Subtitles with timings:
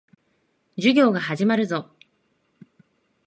[0.77, 1.91] 授業が始まるぞ。